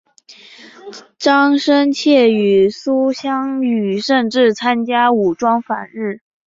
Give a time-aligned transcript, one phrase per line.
[1.19, 6.21] 张深切与苏芗雨甚至参加武装反日。